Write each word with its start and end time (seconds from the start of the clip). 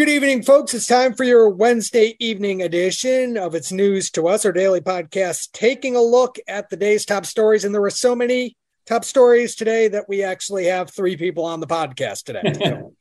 Good 0.00 0.08
evening, 0.08 0.42
folks. 0.42 0.72
It's 0.72 0.86
time 0.86 1.12
for 1.12 1.24
your 1.24 1.50
Wednesday 1.50 2.16
evening 2.18 2.62
edition 2.62 3.36
of 3.36 3.54
It's 3.54 3.70
News 3.70 4.10
to 4.12 4.28
Us, 4.28 4.46
our 4.46 4.50
daily 4.50 4.80
podcast, 4.80 5.52
taking 5.52 5.94
a 5.94 6.00
look 6.00 6.38
at 6.48 6.70
the 6.70 6.76
day's 6.78 7.04
top 7.04 7.26
stories. 7.26 7.66
And 7.66 7.74
there 7.74 7.82
were 7.82 7.90
so 7.90 8.16
many 8.16 8.56
top 8.86 9.04
stories 9.04 9.56
today 9.56 9.88
that 9.88 10.08
we 10.08 10.22
actually 10.22 10.64
have 10.64 10.88
three 10.88 11.18
people 11.18 11.44
on 11.44 11.60
the 11.60 11.66
podcast 11.66 12.24
today. 12.24 12.40
So, 12.62 12.94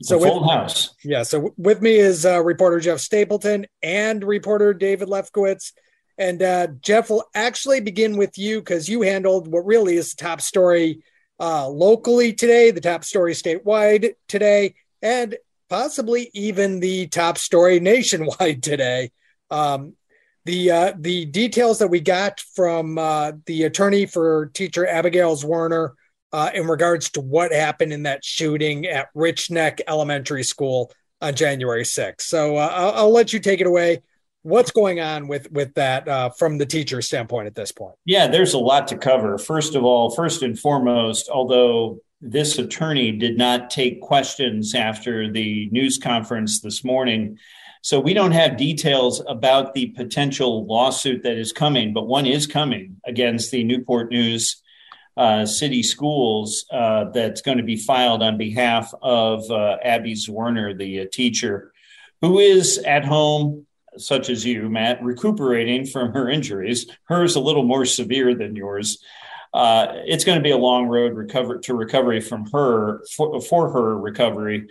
It's 0.00 0.10
a 0.12 0.16
with- 0.16 0.28
full 0.30 0.48
house. 0.48 0.94
yeah, 1.04 1.24
so 1.24 1.52
with 1.58 1.82
me 1.82 1.96
is 1.96 2.24
uh, 2.24 2.42
reporter 2.42 2.80
Jeff 2.80 3.00
Stapleton 3.00 3.66
and 3.82 4.24
reporter 4.24 4.72
David 4.72 5.08
Lefkowitz. 5.08 5.72
And 6.16 6.42
uh, 6.42 6.68
Jeff 6.80 7.10
will 7.10 7.24
actually 7.34 7.80
begin 7.80 8.16
with 8.16 8.38
you 8.38 8.60
because 8.60 8.88
you 8.88 9.02
handled 9.02 9.46
what 9.46 9.66
really 9.66 9.96
is 9.98 10.14
the 10.14 10.24
top 10.24 10.40
story 10.40 11.02
uh, 11.38 11.68
locally 11.68 12.32
today, 12.32 12.70
the 12.70 12.80
top 12.80 13.04
story 13.04 13.34
statewide 13.34 14.14
today, 14.26 14.74
and 15.02 15.36
possibly 15.68 16.30
even 16.34 16.80
the 16.80 17.06
top 17.08 17.38
story 17.38 17.80
nationwide 17.80 18.62
today. 18.62 19.10
Um, 19.50 19.94
the 20.44 20.70
uh, 20.70 20.92
the 20.96 21.24
details 21.26 21.80
that 21.80 21.88
we 21.88 22.00
got 22.00 22.40
from 22.54 22.98
uh, 22.98 23.32
the 23.46 23.64
attorney 23.64 24.06
for 24.06 24.46
teacher 24.54 24.86
Abigail 24.86 25.36
Zwerner 25.36 25.90
uh, 26.32 26.50
in 26.54 26.66
regards 26.66 27.10
to 27.10 27.20
what 27.20 27.52
happened 27.52 27.92
in 27.92 28.04
that 28.04 28.24
shooting 28.24 28.86
at 28.86 29.08
Rich 29.14 29.50
Neck 29.50 29.80
Elementary 29.88 30.44
School 30.44 30.92
on 31.20 31.34
January 31.34 31.82
6th. 31.82 32.20
So 32.20 32.56
uh, 32.56 32.70
I'll, 32.72 32.92
I'll 32.92 33.12
let 33.12 33.32
you 33.32 33.40
take 33.40 33.60
it 33.60 33.66
away. 33.66 34.02
What's 34.42 34.70
going 34.70 35.00
on 35.00 35.26
with 35.26 35.50
with 35.50 35.74
that 35.74 36.06
uh, 36.06 36.30
from 36.30 36.58
the 36.58 36.66
teacher 36.66 37.02
standpoint 37.02 37.48
at 37.48 37.56
this 37.56 37.72
point? 37.72 37.96
Yeah, 38.04 38.28
there's 38.28 38.54
a 38.54 38.58
lot 38.58 38.86
to 38.88 38.96
cover. 38.96 39.38
First 39.38 39.74
of 39.74 39.84
all, 39.84 40.10
first 40.10 40.42
and 40.42 40.56
foremost, 40.56 41.28
although 41.28 41.98
this 42.20 42.58
attorney 42.58 43.12
did 43.12 43.36
not 43.36 43.70
take 43.70 44.00
questions 44.00 44.74
after 44.74 45.30
the 45.30 45.68
news 45.70 45.98
conference 45.98 46.60
this 46.60 46.84
morning, 46.84 47.38
so 47.82 48.00
we 48.00 48.14
don't 48.14 48.32
have 48.32 48.56
details 48.56 49.22
about 49.28 49.74
the 49.74 49.86
potential 49.88 50.66
lawsuit 50.66 51.22
that 51.22 51.38
is 51.38 51.52
coming, 51.52 51.92
but 51.92 52.08
one 52.08 52.26
is 52.26 52.46
coming 52.46 52.96
against 53.04 53.50
the 53.50 53.62
Newport 53.62 54.10
News 54.10 54.62
uh, 55.16 55.46
City 55.46 55.82
Schools 55.82 56.64
uh, 56.72 57.04
that's 57.14 57.42
going 57.42 57.58
to 57.58 57.64
be 57.64 57.76
filed 57.76 58.22
on 58.22 58.38
behalf 58.38 58.92
of 59.02 59.48
uh, 59.50 59.76
Abby 59.84 60.14
Zwerner, 60.14 60.76
the 60.76 61.02
uh, 61.02 61.04
teacher, 61.12 61.72
who 62.22 62.38
is 62.38 62.78
at 62.78 63.04
home 63.04 63.66
such 63.98 64.28
as 64.28 64.44
you, 64.44 64.68
Matt, 64.68 65.02
recuperating 65.02 65.86
from 65.86 66.12
her 66.12 66.28
injuries. 66.28 66.86
Hers 67.04 67.36
a 67.36 67.40
little 67.40 67.62
more 67.62 67.84
severe 67.84 68.34
than 68.34 68.56
yours. 68.56 69.02
Uh, 69.54 69.86
it's 70.04 70.24
going 70.24 70.38
to 70.38 70.42
be 70.42 70.50
a 70.50 70.56
long 70.56 70.86
road 70.86 71.14
recover 71.14 71.58
to 71.58 71.74
recovery 71.74 72.20
from 72.20 72.50
her 72.52 73.02
for, 73.16 73.40
for 73.40 73.70
her 73.70 73.98
recovery. 73.98 74.68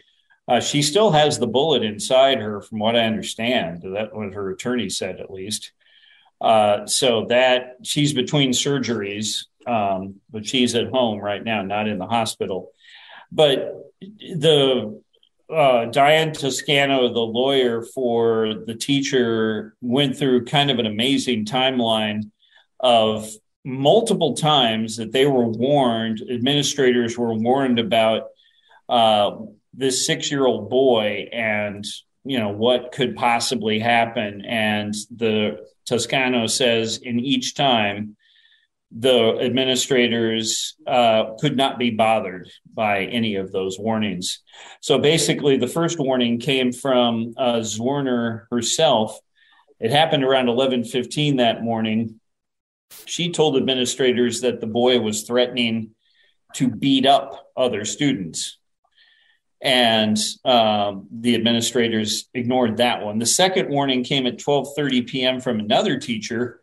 Uh, 0.48 0.60
she 0.60 0.82
still 0.82 1.12
has 1.12 1.40
the 1.40 1.48
bullet 1.48 1.84
inside 1.84 2.40
her, 2.40 2.62
from 2.62 2.80
what 2.80 2.96
I 2.96 3.06
understand. 3.06 3.82
That 3.82 4.16
what 4.16 4.34
her 4.34 4.52
attorney 4.52 4.90
said, 4.90 5.20
at 5.20 5.32
least. 5.32 5.72
Uh, 6.40 6.86
so 6.86 7.26
that 7.26 7.78
she's 7.84 8.14
between 8.14 8.52
surgeries, 8.52 9.46
um, 9.66 10.16
but 10.30 10.46
she's 10.46 10.76
at 10.76 10.90
home 10.90 11.20
right 11.20 11.44
now, 11.44 11.64
not 11.64 11.88
in 11.88 11.98
the 11.98 12.06
hospital. 12.06 12.72
But 13.32 13.74
the 14.02 15.02
uh, 15.50 15.86
Diane 15.86 16.34
Toscano, 16.34 17.12
the 17.12 17.20
lawyer 17.20 17.82
for 17.82 18.54
the 18.66 18.76
teacher, 18.76 19.76
went 19.82 20.18
through 20.18 20.46
kind 20.46 20.70
of 20.70 20.80
an 20.80 20.86
amazing 20.86 21.46
timeline 21.46 22.30
of 22.80 23.28
multiple 23.66 24.36
times 24.36 24.98
that 24.98 25.12
they 25.12 25.26
were 25.26 25.48
warned, 25.48 26.22
administrators 26.30 27.18
were 27.18 27.34
warned 27.34 27.80
about 27.80 28.28
uh, 28.88 29.38
this 29.74 30.06
six 30.06 30.32
year 30.32 30.46
old 30.46 30.70
boy 30.70 31.28
and 31.34 31.84
you 32.24 32.40
know 32.40 32.50
what 32.50 32.92
could 32.92 33.16
possibly 33.16 33.80
happen 33.80 34.44
and 34.46 34.96
the 35.16 35.58
toscano 35.86 36.48
says 36.48 36.98
in 36.98 37.20
each 37.20 37.56
time 37.56 38.16
the 38.98 39.38
administrators 39.42 40.76
uh, 40.88 41.34
could 41.40 41.58
not 41.58 41.78
be 41.78 41.90
bothered 41.90 42.50
by 42.74 43.04
any 43.06 43.36
of 43.36 43.52
those 43.52 43.78
warnings. 43.78 44.42
So 44.80 45.00
basically, 45.00 45.58
the 45.58 45.68
first 45.68 46.00
warning 46.00 46.40
came 46.40 46.72
from 46.72 47.34
uh, 47.36 47.56
Zwerner 47.56 48.46
herself. 48.50 49.20
It 49.80 49.92
happened 49.92 50.24
around 50.24 50.48
11:15 50.48 51.38
that 51.38 51.62
morning. 51.62 52.22
She 53.06 53.32
told 53.32 53.58
administrators 53.58 54.42
that 54.42 54.62
the 54.62 54.68
boy 54.68 55.00
was 55.00 55.24
threatening 55.24 55.92
to 56.56 56.70
beat 56.70 57.06
up 57.06 57.52
other 57.56 57.86
students, 57.86 58.58
and 59.62 60.18
um, 60.44 61.08
the 61.12 61.36
administrators 61.36 62.30
ignored 62.34 62.78
that 62.78 63.04
one. 63.04 63.20
The 63.20 63.26
second 63.26 63.70
warning 63.70 64.04
came 64.04 64.26
at 64.26 64.38
12:30 64.38 65.08
p.m. 65.08 65.42
from 65.42 65.60
another 65.60 66.00
teacher 66.00 66.62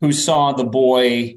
who 0.00 0.12
saw 0.12 0.52
the 0.52 0.64
boy 0.64 1.36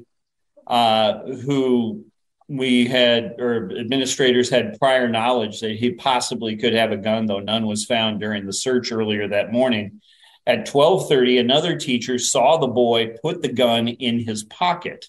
uh, 0.66 1.20
who 1.24 2.04
we 2.48 2.86
had 2.86 3.34
or 3.38 3.70
administrators 3.78 4.48
had 4.48 4.78
prior 4.78 5.08
knowledge 5.08 5.60
that 5.60 5.76
he 5.76 5.92
possibly 5.92 6.56
could 6.56 6.72
have 6.72 6.92
a 6.92 6.96
gun 6.96 7.26
though 7.26 7.40
none 7.40 7.66
was 7.66 7.84
found 7.84 8.20
during 8.20 8.46
the 8.46 8.52
search 8.52 8.90
earlier 8.90 9.28
that 9.28 9.52
morning 9.52 10.00
at 10.48 10.66
12:30 10.66 11.38
another 11.38 11.78
teacher 11.78 12.18
saw 12.18 12.56
the 12.56 12.66
boy 12.66 13.14
put 13.22 13.42
the 13.42 13.52
gun 13.52 13.86
in 13.86 14.18
his 14.18 14.42
pocket 14.42 15.06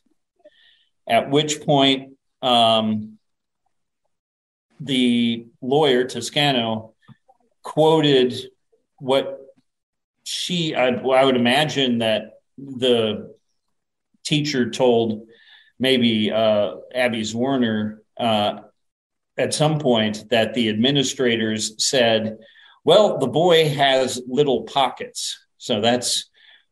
at 1.07 1.31
which 1.31 1.61
point 1.61 2.13
um, 2.43 3.17
the 4.79 5.47
lawyer 5.61 6.03
Toscano 6.03 6.93
quoted 7.63 8.35
what 8.97 9.39
she 10.23 10.75
I, 10.75 10.89
I 10.89 11.25
would 11.25 11.35
imagine 11.35 11.99
that 11.99 12.33
the 12.57 13.35
teacher 14.23 14.69
told 14.69 15.27
maybe 15.79 16.31
uh, 16.31 16.75
Abby 16.93 17.21
Zwerner 17.21 17.99
uh, 18.19 18.59
at 19.37 19.53
some 19.53 19.79
point 19.79 20.29
that 20.29 20.53
the 20.53 20.69
administrators 20.69 21.83
said, 21.83 22.39
well, 22.89 23.19
the 23.19 23.27
boy 23.27 23.69
has 23.69 24.19
little 24.27 24.63
pockets. 24.63 25.37
So 25.59 25.79
that's 25.79 26.27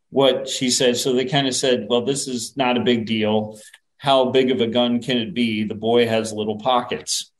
what 0.09 0.49
she 0.49 0.71
said. 0.71 0.97
So 0.97 1.13
they 1.13 1.25
kind 1.25 1.45
of 1.45 1.53
said, 1.53 1.85
well, 1.87 2.05
this 2.05 2.27
is 2.27 2.57
not 2.57 2.75
a 2.75 2.83
big 2.83 3.05
deal. 3.05 3.59
How 3.97 4.31
big 4.31 4.49
of 4.49 4.59
a 4.59 4.65
gun 4.65 4.99
can 4.99 5.17
it 5.17 5.35
be? 5.35 5.63
The 5.63 5.75
boy 5.75 6.07
has 6.07 6.33
little 6.33 6.57
pockets. 6.57 7.31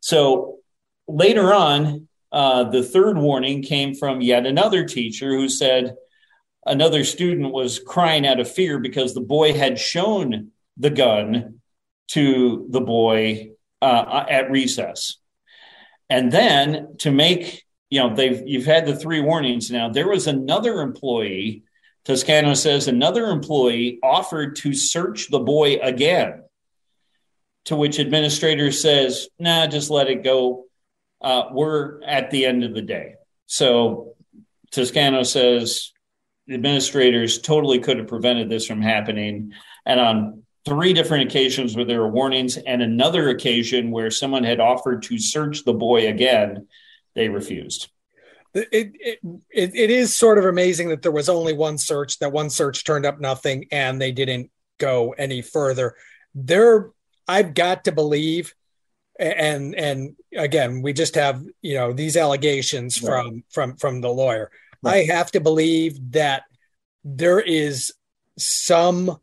So 0.00 0.60
later 1.06 1.52
on, 1.52 2.08
uh, 2.32 2.70
the 2.70 2.82
third 2.82 3.18
warning 3.18 3.62
came 3.62 3.94
from 3.94 4.22
yet 4.22 4.46
another 4.46 4.86
teacher 4.86 5.28
who 5.28 5.50
said 5.50 5.94
another 6.64 7.04
student 7.04 7.52
was 7.52 7.80
crying 7.80 8.26
out 8.26 8.40
of 8.40 8.50
fear 8.50 8.78
because 8.78 9.12
the 9.12 9.20
boy 9.20 9.52
had 9.52 9.78
shown 9.78 10.52
the 10.78 10.88
gun 10.88 11.60
to 12.08 12.66
the 12.70 12.80
boy 12.80 13.50
uh, 13.82 14.24
at 14.26 14.50
recess. 14.50 15.18
And 16.08 16.32
then 16.32 16.96
to 17.00 17.10
make, 17.10 17.66
you 17.92 17.98
know, 18.00 18.14
they've 18.14 18.42
you've 18.46 18.64
had 18.64 18.86
the 18.86 18.96
three 18.96 19.20
warnings 19.20 19.70
now. 19.70 19.90
There 19.90 20.08
was 20.08 20.26
another 20.26 20.80
employee, 20.80 21.64
Toscano 22.06 22.54
says 22.54 22.88
another 22.88 23.26
employee 23.26 23.98
offered 24.02 24.56
to 24.62 24.72
search 24.72 25.28
the 25.28 25.40
boy 25.40 25.74
again. 25.74 26.42
To 27.66 27.76
which 27.76 27.98
administrator 27.98 28.72
says, 28.72 29.28
nah, 29.38 29.66
just 29.66 29.90
let 29.90 30.08
it 30.08 30.24
go. 30.24 30.64
uh, 31.22 31.44
we're 31.52 32.02
at 32.02 32.30
the 32.30 32.44
end 32.44 32.64
of 32.64 32.74
the 32.74 32.82
day. 32.82 33.14
So 33.46 34.16
Toscano 34.72 35.22
says 35.22 35.92
administrators 36.50 37.40
totally 37.40 37.78
could 37.78 37.98
have 37.98 38.08
prevented 38.08 38.50
this 38.50 38.66
from 38.66 38.82
happening. 38.82 39.52
And 39.86 40.00
on 40.00 40.42
three 40.64 40.92
different 40.92 41.30
occasions 41.30 41.76
where 41.76 41.84
there 41.84 42.00
were 42.00 42.08
warnings, 42.10 42.56
and 42.56 42.82
another 42.82 43.28
occasion 43.28 43.90
where 43.90 44.10
someone 44.10 44.44
had 44.44 44.60
offered 44.60 45.02
to 45.04 45.18
search 45.18 45.64
the 45.64 45.72
boy 45.72 46.08
again, 46.08 46.66
they 47.14 47.28
refused. 47.28 47.90
It, 48.54 48.68
it, 48.72 49.18
it, 49.50 49.74
it 49.74 49.90
is 49.90 50.14
sort 50.16 50.38
of 50.38 50.44
amazing 50.44 50.90
that 50.90 51.02
there 51.02 51.12
was 51.12 51.28
only 51.28 51.54
one 51.54 51.78
search, 51.78 52.18
that 52.18 52.32
one 52.32 52.50
search 52.50 52.84
turned 52.84 53.06
up 53.06 53.18
nothing, 53.18 53.66
and 53.72 54.00
they 54.00 54.12
didn't 54.12 54.50
go 54.78 55.12
any 55.12 55.40
further. 55.40 55.94
There, 56.34 56.90
I've 57.26 57.54
got 57.54 57.84
to 57.84 57.92
believe 57.92 58.54
and 59.18 59.74
and 59.74 60.16
again 60.36 60.82
we 60.82 60.92
just 60.92 61.14
have 61.14 61.44
you 61.60 61.74
know 61.74 61.92
these 61.92 62.16
allegations 62.16 63.02
right. 63.02 63.22
from 63.22 63.44
from 63.50 63.76
from 63.76 64.00
the 64.00 64.08
lawyer 64.08 64.50
right. 64.82 65.08
i 65.08 65.12
have 65.12 65.30
to 65.30 65.40
believe 65.40 65.98
that 66.12 66.44
there 67.04 67.40
is 67.40 67.92
some 68.38 69.18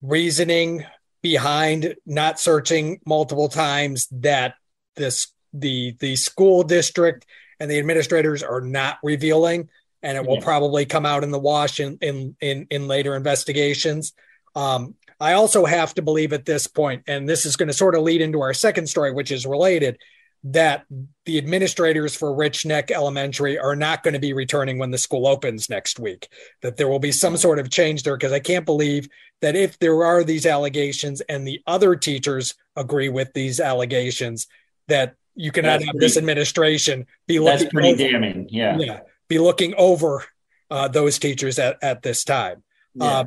reasoning 0.00 0.84
behind 1.22 1.96
not 2.06 2.38
searching 2.38 3.00
multiple 3.04 3.48
times 3.48 4.06
that 4.12 4.54
this 4.94 5.32
the 5.52 5.96
the 6.00 6.16
school 6.16 6.62
district 6.62 7.26
and 7.60 7.70
the 7.70 7.78
administrators 7.78 8.42
are 8.42 8.60
not 8.60 8.98
revealing 9.02 9.68
and 10.02 10.16
it 10.16 10.24
will 10.24 10.36
yeah. 10.36 10.44
probably 10.44 10.86
come 10.86 11.04
out 11.04 11.24
in 11.24 11.30
the 11.30 11.38
wash 11.38 11.80
in 11.80 11.98
in 12.00 12.36
in, 12.40 12.66
in 12.70 12.86
later 12.86 13.16
investigations 13.16 14.12
um, 14.54 14.94
I 15.20 15.32
also 15.32 15.64
have 15.64 15.94
to 15.94 16.02
believe 16.02 16.32
at 16.32 16.44
this 16.44 16.66
point, 16.66 17.04
and 17.06 17.28
this 17.28 17.44
is 17.44 17.56
going 17.56 17.66
to 17.68 17.72
sort 17.72 17.94
of 17.94 18.02
lead 18.02 18.20
into 18.20 18.40
our 18.40 18.54
second 18.54 18.88
story, 18.88 19.12
which 19.12 19.32
is 19.32 19.46
related, 19.46 19.98
that 20.44 20.84
the 21.26 21.38
administrators 21.38 22.14
for 22.14 22.32
Rich 22.32 22.64
Neck 22.64 22.92
Elementary 22.92 23.58
are 23.58 23.74
not 23.74 24.04
going 24.04 24.14
to 24.14 24.20
be 24.20 24.32
returning 24.32 24.78
when 24.78 24.92
the 24.92 24.98
school 24.98 25.26
opens 25.26 25.68
next 25.68 25.98
week. 25.98 26.28
That 26.62 26.76
there 26.76 26.88
will 26.88 27.00
be 27.00 27.10
some 27.10 27.36
sort 27.36 27.58
of 27.58 27.70
change 27.70 28.04
there 28.04 28.16
because 28.16 28.32
I 28.32 28.38
can't 28.38 28.64
believe 28.64 29.08
that 29.40 29.56
if 29.56 29.78
there 29.80 30.04
are 30.04 30.22
these 30.22 30.46
allegations 30.46 31.20
and 31.22 31.46
the 31.46 31.60
other 31.66 31.96
teachers 31.96 32.54
agree 32.76 33.08
with 33.08 33.32
these 33.32 33.58
allegations, 33.58 34.46
that 34.86 35.16
you 35.38 35.52
cannot 35.52 35.68
that's 35.68 35.84
have 35.84 35.92
pretty, 35.92 36.06
this 36.06 36.16
administration 36.16 37.06
be 37.26 37.38
looking. 37.38 37.58
That's 37.58 37.72
pretty 37.72 37.88
over, 37.90 38.12
damning. 38.12 38.48
Yeah, 38.50 38.76
yeah, 38.78 39.00
be 39.28 39.38
looking 39.38 39.74
over 39.76 40.24
uh, 40.70 40.88
those 40.88 41.18
teachers 41.18 41.58
at 41.58 41.78
at 41.82 42.02
this 42.02 42.24
time. 42.24 42.62
Yeah. 42.94 43.04
Uh, 43.04 43.24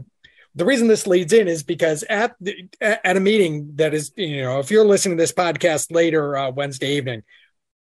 the 0.53 0.65
reason 0.65 0.87
this 0.87 1.07
leads 1.07 1.31
in 1.31 1.47
is 1.47 1.63
because 1.63 2.03
at 2.03 2.35
the, 2.41 2.67
at 2.81 3.15
a 3.15 3.21
meeting 3.21 3.71
that 3.75 3.93
is 3.93 4.11
you 4.17 4.41
know 4.41 4.59
if 4.59 4.69
you're 4.69 4.85
listening 4.85 5.17
to 5.17 5.21
this 5.21 5.31
podcast 5.31 5.91
later 5.91 6.37
uh, 6.37 6.51
Wednesday 6.51 6.95
evening, 6.97 7.23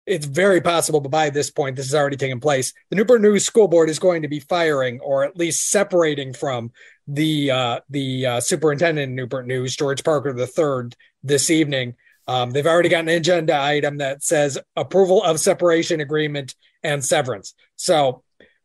it's 0.05 0.27
very 0.27 0.61
possible 0.61 1.01
but 1.01 1.11
by 1.11 1.31
this 1.31 1.51
point 1.51 1.77
this 1.77 1.87
has 1.87 1.95
already 1.95 2.19
taken 2.19 2.41
place. 2.41 2.75
The 2.91 2.97
Newport 2.97 3.23
News 3.23 3.47
School 3.47 3.69
Board 3.69 3.89
is 3.89 3.99
going 3.99 4.23
to 4.23 4.29
be 4.29 4.41
firing 4.41 5.01
or 5.01 5.25
at 5.25 5.39
least 5.39 5.71
separating 5.71 6.35
from 6.35 6.73
the 7.07 7.51
uh, 7.51 7.81
the 7.89 8.27
uh, 8.27 8.41
superintendent 8.41 9.09
in 9.09 9.15
Newport 9.15 9.47
News, 9.47 9.75
George 9.75 10.05
Parker 10.05 10.39
III, 10.39 10.91
this 11.23 11.49
evening. 11.49 11.95
Um, 12.29 12.51
they've 12.51 12.67
already 12.67 12.91
got 12.91 13.01
an 13.01 13.09
agenda 13.09 13.59
item 13.59 13.97
that 13.99 14.23
says 14.23 14.59
approval 14.77 15.23
of 15.25 15.41
separation 15.41 16.01
agreement 16.01 16.55
and 16.83 17.03
severance. 17.05 17.55
So 17.77 18.23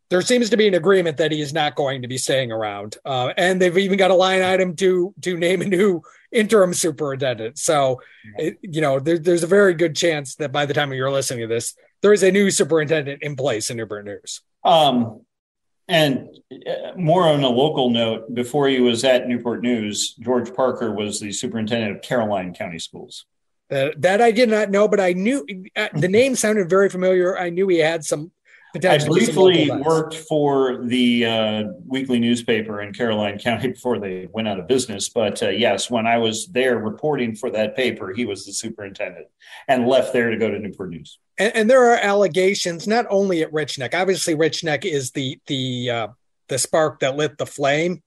there 0.10 0.22
seems 0.22 0.50
to 0.50 0.58
be 0.58 0.68
an 0.68 0.74
agreement 0.74 1.18
that 1.18 1.32
he 1.32 1.42
is 1.42 1.54
not 1.54 1.76
going 1.76 2.02
to 2.04 2.08
be 2.08 2.18
staying 2.18 2.52
around, 2.52 2.98
uh, 3.06 3.34
and 3.36 3.60
they've 3.60 3.78
even 3.78 3.98
got 3.98 4.12
a 4.12 4.16
line 4.16 4.44
item 4.44 4.76
to 4.76 5.14
to 5.22 5.38
name 5.38 5.62
a 5.62 5.66
new 5.66 6.02
interim 6.32 6.74
superintendent. 6.74 7.58
So, 7.58 8.02
it, 8.38 8.58
you 8.62 8.82
know, 8.82 9.00
there, 9.00 9.18
there's 9.18 9.44
a 9.44 9.48
very 9.48 9.74
good 9.74 9.96
chance 9.96 10.36
that 10.36 10.52
by 10.52 10.66
the 10.66 10.74
time 10.74 10.94
you're 10.94 11.10
listening 11.10 11.42
to 11.42 11.48
this, 11.48 11.76
there 12.02 12.14
is 12.14 12.22
a 12.22 12.32
new 12.32 12.52
superintendent 12.52 13.24
in 13.24 13.36
place 13.36 13.70
in 13.70 13.78
Newport 13.78 14.06
News. 14.06 14.42
Um, 14.64 15.22
and 15.88 16.30
uh, 16.52 16.96
more 16.96 17.24
on 17.28 17.44
a 17.44 17.50
local 17.50 17.90
note, 17.90 18.34
before 18.34 18.68
he 18.68 18.80
was 18.80 19.04
at 19.04 19.28
Newport 19.28 19.62
News, 19.62 20.16
George 20.16 20.54
Parker 20.54 20.94
was 20.94 21.20
the 21.20 21.32
superintendent 21.32 21.96
of 21.96 22.02
Caroline 22.02 22.54
County 22.54 22.80
Schools. 22.80 23.26
Uh, 23.72 23.90
that 23.98 24.22
I 24.22 24.32
did 24.32 24.50
not 24.50 24.70
know, 24.70 24.88
but 24.88 25.00
I 25.00 25.14
knew 25.14 25.46
uh, 25.76 25.88
the 25.94 26.08
name 26.08 26.36
sounded 26.36 26.70
very 26.70 26.90
familiar. 26.90 27.38
I 27.38 27.50
knew 27.50 27.68
he 27.68 27.80
had 27.80 28.06
some 28.06 28.32
I 28.76 28.98
briefly 29.06 29.70
worked 29.70 30.16
for 30.16 30.84
the 30.84 31.26
uh, 31.26 31.64
weekly 31.86 32.20
newspaper 32.20 32.82
in 32.82 32.92
Caroline 32.92 33.38
County 33.44 33.70
before 33.70 34.00
they 34.00 34.28
went 34.32 34.48
out 34.48 34.60
of 34.60 34.68
business. 34.68 35.10
But 35.10 35.44
uh, 35.44 35.50
yes, 35.50 35.92
when 35.92 36.08
I 36.08 36.18
was 36.18 36.48
there 36.48 36.80
reporting 36.80 37.36
for 37.36 37.52
that 37.52 37.76
paper, 37.76 38.14
he 38.14 38.26
was 38.26 38.46
the 38.46 38.54
superintendent 38.54 39.28
and 39.68 39.88
left 39.88 40.12
there 40.12 40.32
to 40.32 40.38
go 40.38 40.50
to 40.50 40.58
Newport 40.58 40.90
News. 40.90 41.20
And, 41.38 41.56
and 41.56 41.70
there 41.70 41.92
are 41.92 41.98
allegations 41.98 42.88
not 42.88 43.06
only 43.10 43.44
at 43.44 43.54
Rich 43.54 43.78
Neck. 43.78 43.94
Obviously, 43.94 44.34
Rich 44.34 44.64
Neck 44.64 44.86
is 44.86 45.12
the 45.12 45.40
the 45.46 45.90
uh, 45.92 46.08
the 46.48 46.58
spark 46.58 47.00
that 47.02 47.16
lit 47.16 47.38
the 47.38 47.46
flame. 47.46 48.02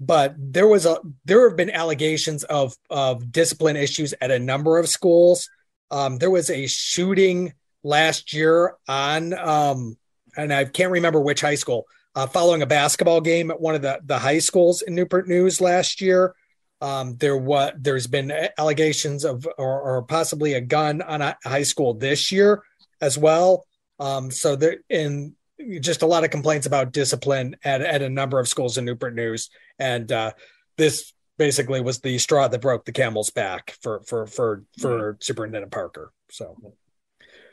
But 0.00 0.34
there 0.38 0.66
was 0.66 0.86
a 0.86 0.98
there 1.26 1.46
have 1.48 1.56
been 1.56 1.70
allegations 1.70 2.44
of 2.44 2.74
of 2.88 3.30
discipline 3.30 3.76
issues 3.76 4.14
at 4.20 4.30
a 4.30 4.38
number 4.38 4.78
of 4.78 4.88
schools. 4.88 5.48
Um, 5.90 6.18
there 6.18 6.30
was 6.30 6.48
a 6.48 6.66
shooting 6.66 7.52
last 7.82 8.32
year 8.32 8.76
on 8.88 9.34
um, 9.34 9.98
and 10.36 10.52
I 10.52 10.64
can't 10.64 10.92
remember 10.92 11.20
which 11.20 11.40
high 11.40 11.54
school, 11.54 11.86
uh, 12.14 12.26
following 12.26 12.62
a 12.62 12.66
basketball 12.66 13.20
game 13.20 13.50
at 13.50 13.60
one 13.60 13.74
of 13.74 13.82
the, 13.82 14.00
the 14.04 14.18
high 14.18 14.38
schools 14.38 14.82
in 14.82 14.94
Newport 14.94 15.28
News 15.28 15.60
last 15.60 16.00
year. 16.00 16.34
Um, 16.80 17.16
there 17.16 17.36
was 17.36 17.72
there's 17.76 18.06
been 18.06 18.32
allegations 18.56 19.24
of 19.24 19.46
or, 19.58 19.80
or, 19.82 20.02
possibly 20.02 20.54
a 20.54 20.62
gun 20.62 21.02
on 21.02 21.20
a 21.20 21.36
high 21.44 21.62
school 21.62 21.92
this 21.92 22.32
year 22.32 22.62
as 23.02 23.18
well. 23.18 23.66
Um, 23.98 24.30
so 24.30 24.56
there 24.56 24.78
in 24.88 25.36
just 25.80 26.02
a 26.02 26.06
lot 26.06 26.24
of 26.24 26.30
complaints 26.30 26.66
about 26.66 26.92
discipline 26.92 27.56
at, 27.64 27.80
at 27.80 28.02
a 28.02 28.08
number 28.08 28.38
of 28.38 28.48
schools 28.48 28.78
in 28.78 28.84
Newport 28.84 29.14
News, 29.14 29.50
and 29.78 30.10
uh, 30.10 30.32
this 30.76 31.12
basically 31.38 31.80
was 31.80 32.00
the 32.00 32.18
straw 32.18 32.48
that 32.48 32.60
broke 32.60 32.84
the 32.84 32.92
camel's 32.92 33.30
back 33.30 33.76
for 33.82 34.02
for 34.02 34.26
for 34.26 34.64
for 34.78 35.16
Superintendent 35.20 35.72
Parker. 35.72 36.12
So, 36.30 36.56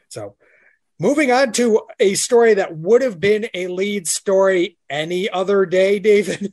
so 0.09 0.35
Moving 0.99 1.31
on 1.31 1.51
to 1.53 1.81
a 1.99 2.15
story 2.15 2.55
that 2.55 2.75
would 2.75 3.03
have 3.03 3.19
been 3.19 3.47
a 3.53 3.67
lead 3.67 4.07
story 4.07 4.77
any 4.89 5.29
other 5.29 5.65
day, 5.65 5.99
David. 5.99 6.51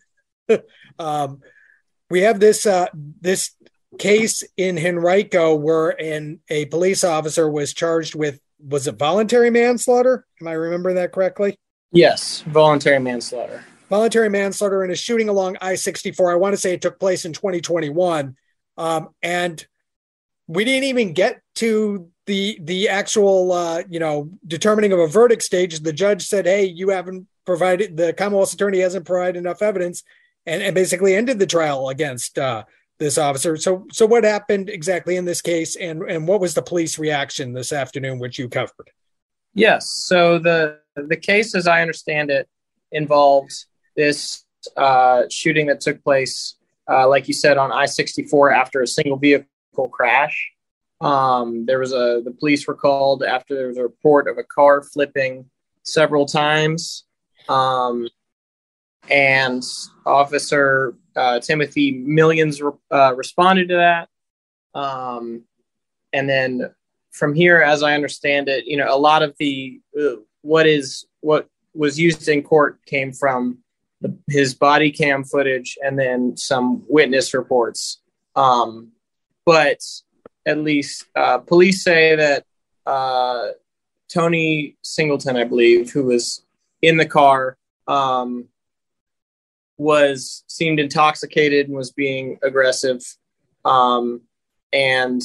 um, 0.99 1.41
we 2.11 2.21
have 2.21 2.41
this 2.41 2.67
uh, 2.67 2.87
this 3.21 3.53
case 3.99 4.43
in 4.57 4.77
Henrico 4.77 5.55
where 5.55 5.91
an 5.91 6.41
a 6.51 6.67
police 6.67 7.05
officer 7.05 7.49
was 7.49 7.73
charged 7.73 8.15
with 8.15 8.39
was 8.59 8.87
it 8.87 8.97
voluntary 8.97 9.51
manslaughter? 9.51 10.27
Am 10.41 10.49
I 10.49 10.53
remembering 10.53 10.97
that 10.97 11.13
correctly? 11.13 11.59
Yes, 11.93 12.43
voluntary 12.43 12.99
manslaughter. 12.99 13.65
Voluntary 13.89 14.29
manslaughter 14.29 14.85
in 14.85 14.91
a 14.91 14.97
shooting 14.97 15.29
along 15.29 15.57
I 15.61 15.75
sixty 15.77 16.11
four. 16.11 16.33
I 16.33 16.37
want 16.37 16.55
to 16.55 16.61
say 16.61 16.73
it 16.73 16.83
took 16.83 16.99
place 16.99 17.25
in 17.25 17.33
twenty 17.33 17.61
twenty 17.61 17.91
one, 17.91 18.37
um, 18.77 19.11
and 19.23 19.65
we 20.47 20.65
didn't 20.65 20.85
even 20.85 21.13
get 21.13 21.41
to 21.57 22.11
the 22.27 22.59
the 22.63 22.89
actual 22.89 23.53
uh, 23.53 23.83
you 23.89 24.01
know 24.01 24.31
determining 24.47 24.93
of 24.93 24.99
a 24.99 25.07
verdict 25.07 25.43
stage, 25.43 25.79
the 25.81 25.93
judge 25.93 26.27
said, 26.27 26.47
"Hey, 26.47 26.65
you 26.65 26.89
haven't 26.89 27.29
provided 27.45 27.97
the 27.97 28.13
Commonwealth's 28.13 28.55
attorney 28.55 28.81
hasn't 28.81 29.07
provided 29.07 29.39
enough 29.39 29.63
evidence," 29.63 30.03
and, 30.47 30.63
and 30.63 30.75
basically 30.75 31.15
ended 31.15 31.39
the 31.39 31.47
trial 31.47 31.89
against 31.89 32.39
uh, 32.39 32.65
this 32.99 33.19
officer. 33.19 33.57
So, 33.57 33.87
so 33.93 34.07
what 34.07 34.25
happened 34.25 34.69
exactly 34.69 35.17
in 35.17 35.25
this 35.25 35.41
case, 35.41 35.77
and 35.77 36.03
and 36.03 36.29
what 36.29 36.41
was 36.41 36.55
the 36.55 36.63
police 36.63 36.99
reaction 36.99 37.53
this 37.53 37.73
afternoon, 37.73 38.19
which 38.19 38.39
you 38.39 38.49
covered? 38.49 38.91
Yes. 39.55 39.91
So 40.07 40.39
the 40.39 40.81
the 40.95 41.17
case, 41.17 41.55
as 41.55 41.67
I 41.67 41.83
understand 41.83 42.31
it, 42.31 42.49
involves 42.93 43.67
this 43.97 44.45
uh, 44.77 45.25
shooting 45.31 45.67
that 45.67 45.81
took 45.81 46.03
place, 46.03 46.57
uh, 46.91 47.09
like 47.09 47.29
you 47.29 47.35
said, 47.35 47.59
on 47.59 47.73
I 47.73 47.87
sixty 47.87 48.25
four 48.25 48.53
after 48.53 48.83
a 48.83 48.87
single 48.87 49.17
vehicle 49.17 49.89
crash. 49.91 50.51
Um, 51.01 51.67
there 51.67 51.81
was 51.81 51.93
a 51.93 52.23
the 52.25 52.35
police 52.39 52.67
were 52.67 52.75
called 52.75 53.23
after 53.23 53.55
there 53.55 53.69
was 53.69 53.77
a 53.77 53.83
report 53.83 54.29
of 54.29 54.39
a 54.39 54.45
car 54.45 54.83
flipping 54.83 55.51
several 55.83 56.25
times, 56.25 57.05
um, 57.49 58.09
and 59.11 59.63
Officer 60.07 60.95
uh, 61.17 61.41
Timothy 61.41 61.93
Millions 61.93 62.61
uh, 62.91 63.15
responded 63.15 63.69
to 63.69 63.77
that. 63.77 64.09
Um, 64.79 65.43
and 66.13 66.29
then 66.29 66.75
from 67.13 67.35
here, 67.35 67.61
as 67.61 67.83
I 67.83 67.95
understand 67.95 68.49
it, 68.49 68.67
you 68.67 68.77
know, 68.77 68.87
a 68.89 68.99
lot 68.99 69.23
of 69.23 69.35
the 69.39 69.81
uh, 69.99 70.17
what 70.43 70.67
is 70.67 71.07
what 71.21 71.49
was 71.75 71.99
used 71.99 72.29
in 72.29 72.43
court 72.43 72.79
came 72.87 73.13
from 73.13 73.59
the, 74.01 74.17
his 74.29 74.55
body 74.55 74.91
cam 74.91 75.25
footage 75.25 75.77
and 75.83 75.99
then 75.99 76.37
some 76.37 76.85
witness 76.89 77.35
reports. 77.35 78.01
Um, 78.37 78.93
but 79.47 79.81
at 80.47 80.59
least 80.59 81.05
uh, 81.15 81.39
police 81.39 81.83
say 81.83 82.17
that 82.17 82.45
uh, 82.87 83.49
Tony 84.09 84.77
Singleton, 84.83 85.37
I 85.37 85.45
believe, 85.45 85.91
who 85.91 86.05
was 86.05 86.45
in 86.83 86.97
the 86.97 87.07
car, 87.07 87.57
um, 87.87 88.49
was 89.77 90.45
seemed 90.47 90.81
intoxicated 90.81 91.67
and 91.67 91.77
was 91.77 91.93
being 91.93 92.39
aggressive, 92.43 93.01
um, 93.65 94.23
and 94.73 95.23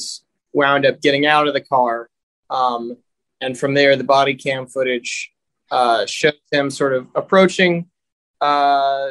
wound 0.52 0.86
up 0.86 1.00
getting 1.00 1.26
out 1.26 1.46
of 1.46 1.54
the 1.54 1.60
car. 1.60 2.08
Um, 2.48 2.96
and 3.40 3.58
from 3.58 3.74
there, 3.74 3.96
the 3.96 4.04
body 4.04 4.34
cam 4.34 4.66
footage 4.66 5.32
uh, 5.70 6.04
shows 6.06 6.34
him 6.50 6.70
sort 6.70 6.94
of 6.94 7.06
approaching 7.14 7.88
uh, 8.40 9.10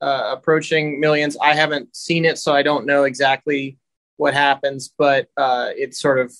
uh, 0.00 0.34
approaching 0.36 0.98
millions. 0.98 1.36
I 1.42 1.54
haven't 1.54 1.94
seen 1.94 2.24
it, 2.24 2.38
so 2.38 2.54
I 2.54 2.62
don't 2.62 2.86
know 2.86 3.04
exactly 3.04 3.78
what 4.16 4.34
happens, 4.34 4.92
but 4.96 5.28
uh, 5.36 5.70
it 5.76 5.94
sort 5.94 6.18
of 6.18 6.34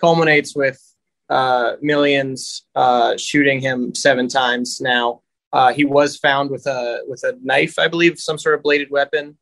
culminates 0.00 0.54
with 0.54 0.80
uh, 1.28 1.72
millions 1.80 2.66
uh, 2.74 3.16
shooting 3.16 3.60
him 3.60 3.94
seven 3.94 4.28
times. 4.28 4.80
Now 4.80 5.22
uh, 5.52 5.72
he 5.72 5.84
was 5.84 6.16
found 6.16 6.50
with 6.50 6.66
a 6.66 7.00
with 7.06 7.22
a 7.24 7.38
knife, 7.42 7.78
I 7.78 7.88
believe, 7.88 8.18
some 8.18 8.38
sort 8.38 8.54
of 8.54 8.62
bladed 8.62 8.90
weapon. 8.90 9.36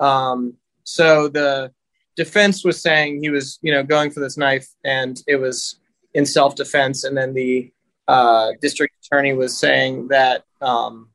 Um, 0.00 0.54
so 0.82 1.28
the 1.28 1.72
defense 2.16 2.64
was 2.64 2.82
saying 2.82 3.22
he 3.22 3.30
was, 3.30 3.58
you 3.62 3.72
know, 3.72 3.82
going 3.82 4.10
for 4.10 4.20
this 4.20 4.36
knife, 4.36 4.68
and 4.84 5.20
it 5.26 5.36
was 5.36 5.80
in 6.12 6.26
self 6.26 6.54
defense. 6.54 7.04
And 7.04 7.16
then 7.16 7.34
the 7.34 7.72
uh, 8.08 8.52
district 8.60 8.94
attorney 9.04 9.32
was 9.32 9.58
saying 9.58 10.08
that 10.08 10.44
um, 10.60 11.10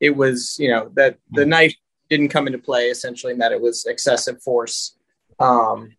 it 0.00 0.16
was, 0.16 0.56
you 0.58 0.68
know, 0.68 0.90
that 0.94 1.18
the 1.30 1.46
knife 1.46 1.74
didn't 2.10 2.28
come 2.28 2.46
into 2.46 2.58
play 2.58 2.90
essentially, 2.90 3.32
and 3.32 3.40
that 3.40 3.52
it 3.52 3.60
was 3.60 3.86
excessive 3.86 4.42
force. 4.42 4.96
Um, 5.38 5.96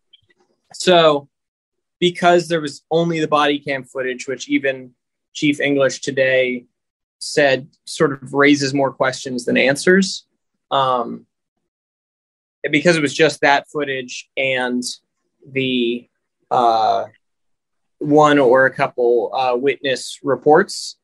so, 0.72 1.28
because 1.98 2.48
there 2.48 2.60
was 2.60 2.82
only 2.90 3.20
the 3.20 3.28
body 3.28 3.58
cam 3.58 3.84
footage, 3.84 4.28
which 4.28 4.48
even 4.48 4.92
Chief 5.32 5.60
English 5.60 6.00
today 6.00 6.66
said 7.18 7.68
sort 7.84 8.12
of 8.12 8.34
raises 8.34 8.74
more 8.74 8.92
questions 8.92 9.44
than 9.44 9.56
answers. 9.56 10.26
Um, 10.70 11.26
because 12.70 12.96
it 12.96 13.02
was 13.02 13.14
just 13.14 13.40
that 13.40 13.68
footage 13.68 14.28
and 14.36 14.82
the 15.52 16.08
uh, 16.50 17.04
one 17.98 18.38
or 18.38 18.66
a 18.66 18.74
couple 18.74 19.30
uh, 19.34 19.56
witness 19.56 20.18
reports, 20.22 20.96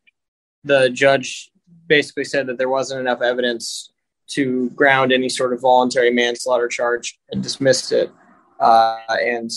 the 0.64 0.90
judge 0.90 1.50
basically 1.87 2.25
said 2.25 2.47
that 2.47 2.59
there 2.59 2.69
wasn't 2.69 3.00
enough 3.00 3.23
evidence 3.23 3.92
to 4.28 4.71
ground 4.71 5.12
any 5.12 5.28
sort 5.28 5.52
of 5.52 5.61
voluntary 5.61 6.11
manslaughter 6.11 6.69
charge 6.69 7.19
and 7.31 7.42
dismissed 7.42 7.92
it. 7.92 8.11
Uh, 8.59 8.99
and 9.21 9.50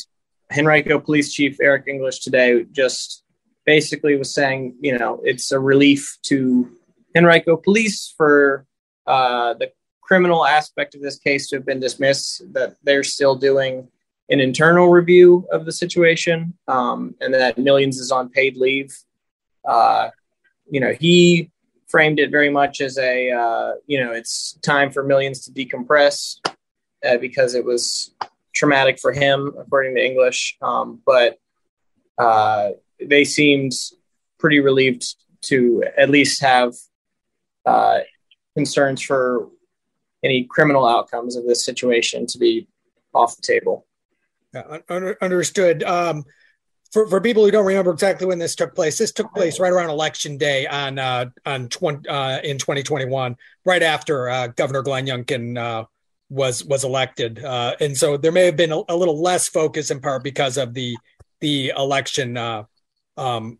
Henrico 0.56 1.00
Police 1.00 1.34
Chief 1.34 1.58
Eric 1.62 1.86
English 1.88 2.20
today 2.20 2.66
just 2.72 3.24
basically 3.66 4.16
was 4.16 4.34
saying, 4.34 4.76
you 4.80 4.98
know, 4.98 5.22
it's 5.24 5.52
a 5.52 5.60
relief 5.60 6.18
to 6.24 6.70
Henrico 7.16 7.58
Police 7.58 8.14
for 8.16 8.66
uh, 9.08 9.54
the 9.56 9.72
criminal 10.02 10.46
aspect 10.46 10.96
of 10.96 11.02
this 11.02 11.18
case 11.18 11.48
to 11.48 11.56
have 11.56 11.66
been 11.66 11.80
dismissed, 11.80 12.44
that 12.54 12.76
they're 12.84 13.04
still 13.04 13.36
doing 13.36 13.88
an 14.30 14.40
internal 14.40 14.90
review 14.90 15.48
of 15.52 15.66
the 15.66 15.72
situation, 15.72 16.54
um, 16.68 17.16
and 17.22 17.34
that 17.34 17.58
Millions 17.58 18.00
is 18.00 18.12
on 18.12 18.30
paid 18.30 18.58
leave. 18.58 18.96
Uh, 19.68 20.10
you 20.70 20.80
know, 20.80 20.94
he 20.94 21.52
framed 21.88 22.20
it 22.20 22.32
very 22.32 22.50
much 22.50 22.82
as 22.82 22.98
a, 22.98 23.32
uh, 23.32 23.74
you 23.88 24.00
know, 24.00 24.12
it's 24.12 24.54
time 24.62 24.92
for 24.92 25.04
Millions 25.04 25.46
to 25.46 25.52
decompress 25.52 26.40
uh, 27.06 27.18
because 27.18 27.56
it 27.56 27.64
was 27.64 28.14
traumatic 28.54 29.00
for 29.00 29.12
him, 29.12 29.54
according 29.60 29.96
to 29.96 30.04
English. 30.04 30.58
Um, 30.62 31.02
but 31.06 31.38
uh, 32.18 32.72
they 33.10 33.24
seemed 33.24 33.72
pretty 34.40 34.60
relieved 34.60 35.16
to 35.44 35.84
at 35.98 36.10
least 36.10 36.42
have 36.42 36.74
uh, 37.66 38.00
concerns 38.56 39.02
for 39.02 39.50
any 40.24 40.44
criminal 40.44 40.88
outcomes 40.88 41.36
of 41.36 41.46
this 41.46 41.64
situation 41.64 42.26
to 42.28 42.38
be 42.38 42.68
off 43.14 43.36
the 43.36 43.42
table. 43.42 43.86
Yeah, 44.54 44.80
un- 44.90 45.16
understood. 45.22 45.84
Um, 45.84 46.26
for, 46.92 47.08
for 47.10 47.20
people 47.20 47.44
who 47.44 47.52
don't 47.52 47.66
remember 47.66 47.92
exactly 47.92 48.26
when 48.26 48.40
this 48.40 48.56
took 48.56 48.74
place, 48.74 48.98
this 48.98 49.12
took 49.12 49.34
place 49.34 49.60
right 49.60 49.72
around 49.72 49.90
election 49.90 50.38
day 50.38 50.66
on 50.66 50.98
uh, 50.98 51.26
on 51.46 51.68
20, 51.68 52.08
uh, 52.08 52.40
in 52.42 52.58
2021, 52.58 53.36
right 53.66 53.84
after 53.84 54.30
uh, 54.30 54.48
Governor 54.48 54.82
Glenn 54.82 55.06
Youngkin 55.06 55.58
uh, 55.58 55.86
was 56.30 56.64
was 56.64 56.86
elected, 56.86 57.44
uh, 57.44 57.76
and 57.82 57.98
so 57.98 58.16
there 58.16 58.32
may 58.32 58.46
have 58.46 58.56
been 58.56 58.72
a, 58.72 58.82
a, 58.88 58.96
little 58.96 59.22
less 59.22 59.50
focus 59.50 59.92
in 59.92 60.00
part 60.00 60.24
because 60.24 60.58
of 60.58 60.74
the 60.74 60.96
the 61.42 61.74
election 61.76 62.38
uh, 62.38 62.64
um, 63.18 63.60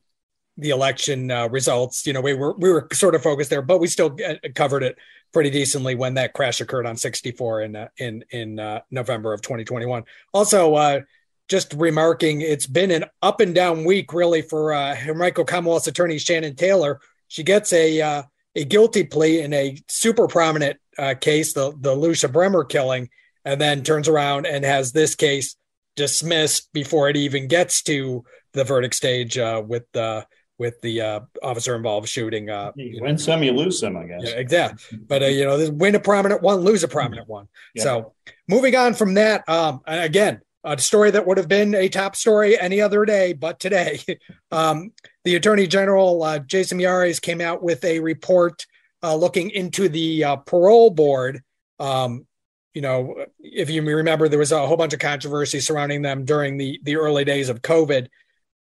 the 0.58 0.70
election 0.70 1.28
results. 1.52 2.08
You 2.08 2.14
know, 2.14 2.22
we 2.22 2.34
were 2.34 2.54
we 2.58 2.72
were 2.72 2.88
sort 2.94 3.16
of 3.16 3.22
focused 3.22 3.50
there, 3.50 3.62
but 3.62 3.80
we 3.80 3.88
still 3.88 4.18
covered 4.54 4.84
it 4.84 4.98
pretty 5.36 5.50
decently 5.50 5.96
when 5.96 6.14
that 6.14 6.32
crash 6.32 6.62
occurred 6.62 6.86
on 6.86 6.96
64 6.96 7.64
in 7.64 7.76
uh, 7.76 7.88
in 7.98 8.24
in 8.30 8.58
uh, 8.58 8.80
November 8.90 9.34
of 9.34 9.42
2021. 9.42 10.06
Also, 10.34 10.76
uh, 10.76 11.02
just 11.50 11.74
remarking, 11.74 12.40
it's 12.40 12.66
been 12.66 12.90
an 12.90 13.04
up 13.22 13.42
and 13.42 13.54
down 13.54 13.84
week 13.84 14.14
really 14.14 14.42
for 14.42 14.74
uh, 14.74 14.96
Henrico 14.96 15.44
Commonwealth's 15.44 15.88
attorney 15.88 16.18
Shannon 16.20 16.56
Taylor. 16.56 17.02
She 17.28 17.44
gets 17.44 17.74
a 17.74 18.02
uh, 18.02 18.24
a 18.56 18.64
guilty 18.64 19.04
plea 19.04 19.42
in 19.42 19.54
a 19.54 19.78
super 19.90 20.26
prominent 20.30 20.78
uh, 20.98 21.16
case, 21.20 21.52
the 21.52 21.74
the 21.82 21.94
Lucia 21.94 22.30
Bremer 22.30 22.64
killing, 22.64 23.10
and 23.44 23.60
then 23.60 23.84
turns 23.84 24.08
around 24.08 24.46
and 24.46 24.64
has 24.64 24.94
this 24.94 25.16
case 25.16 25.58
dismissed 25.98 26.72
before 26.72 27.10
it 27.10 27.18
even 27.18 27.50
gets 27.50 27.82
to 27.84 28.24
the 28.56 28.64
verdict 28.64 28.96
stage 28.96 29.38
uh, 29.38 29.62
with 29.66 29.84
the 29.92 30.26
with 30.58 30.80
the 30.82 31.02
uh, 31.02 31.20
officer 31.44 31.76
involved 31.76 32.08
shooting. 32.08 32.50
Uh, 32.50 32.72
you 32.76 33.02
win 33.02 33.18
some, 33.18 33.44
you 33.44 33.52
lose 33.52 33.80
some, 33.80 33.98
I 33.98 34.06
guess. 34.06 34.22
Yeah, 34.24 34.36
exactly. 34.36 35.00
But 35.00 35.24
uh, 35.24 35.28
you 35.28 35.46
know, 35.46 35.70
win 35.72 35.96
a 35.96 36.00
prominent 36.00 36.42
one, 36.42 36.60
lose 36.60 36.84
a 36.84 36.88
prominent 36.88 37.28
one. 37.28 37.48
Yeah. 37.74 37.84
So 37.84 38.14
moving 38.48 38.76
on 38.76 38.94
from 38.94 39.16
that, 39.16 39.48
um, 39.50 39.82
again, 39.86 40.42
a 40.64 40.78
story 40.80 41.12
that 41.12 41.28
would 41.28 41.38
have 41.38 41.48
been 41.48 41.76
a 41.76 41.90
top 41.90 42.16
story 42.16 42.60
any 42.60 42.82
other 42.82 43.06
day, 43.06 43.34
but 43.34 43.60
today, 43.60 44.00
um, 44.52 44.92
the 45.24 45.36
Attorney 45.36 45.68
General 45.68 46.24
uh, 46.24 46.40
Jason 46.40 46.80
Miyares 46.80 47.22
came 47.22 47.42
out 47.42 47.62
with 47.62 47.84
a 47.84 48.00
report 48.00 48.66
uh, 49.04 49.16
looking 49.16 49.52
into 49.52 49.88
the 49.90 50.24
uh, 50.24 50.36
parole 50.38 50.90
board. 50.90 51.44
Um, 51.80 52.26
you 52.74 52.82
know, 52.82 53.26
if 53.40 53.70
you 53.70 53.82
remember, 53.84 54.28
there 54.28 54.40
was 54.40 54.52
a 54.52 54.66
whole 54.66 54.76
bunch 54.76 54.94
of 54.94 55.00
controversy 55.00 55.60
surrounding 55.60 56.02
them 56.02 56.26
during 56.26 56.58
the 56.58 56.80
the 56.84 56.98
early 56.98 57.24
days 57.24 57.50
of 57.50 57.62
COVID. 57.62 58.08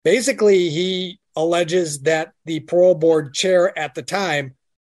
Basically, 0.05 0.71
he 0.71 1.21
alleges 1.37 2.01
that 2.01 2.33
the 2.45 2.61
parole 2.61 2.95
board 2.95 3.35
chair 3.35 3.77
at 3.79 3.95
the 3.95 4.03
time 4.03 4.55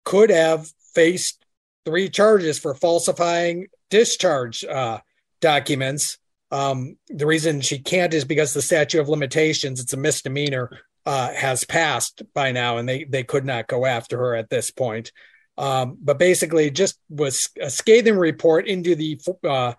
could 0.05 0.29
have 0.29 0.67
faced 0.93 1.45
three 1.85 2.09
charges 2.09 2.59
for 2.59 2.73
falsifying 2.73 3.67
discharge 3.89 4.63
uh, 4.63 4.99
documents. 5.39 6.17
Um, 6.51 6.97
the 7.07 7.25
reason 7.25 7.61
she 7.61 7.79
can't 7.79 8.13
is 8.13 8.25
because 8.25 8.53
the 8.53 8.61
statute 8.61 8.99
of 8.99 9.09
limitations, 9.09 9.79
it's 9.79 9.93
a 9.93 9.97
misdemeanor, 9.97 10.69
uh, 11.05 11.33
has 11.33 11.63
passed 11.63 12.21
by 12.33 12.51
now, 12.51 12.77
and 12.77 12.87
they 12.87 13.05
they 13.05 13.23
could 13.23 13.45
not 13.45 13.67
go 13.67 13.85
after 13.85 14.17
her 14.17 14.35
at 14.35 14.49
this 14.49 14.69
point. 14.69 15.11
Um, 15.57 15.97
but 16.01 16.19
basically, 16.19 16.69
just 16.71 16.99
was 17.09 17.49
a 17.59 17.69
scathing 17.69 18.17
report 18.17 18.67
into 18.67 18.95
the 18.95 19.19
uh, 19.47 19.73